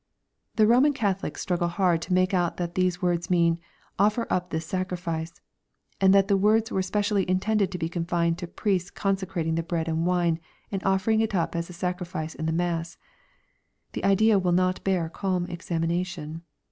[0.55, 3.59] ']The Roman Catholics struggle hard to make out that these words mean"
[3.99, 5.39] Offer up this sacrifice,"
[6.01, 9.87] and that the words were specially intended to be confined to priests consecrating the bread
[9.87, 10.39] and wine,
[10.71, 12.97] and offering it up as a sacrifice in the mass.
[13.93, 16.41] The idea wiU not bear calm examination.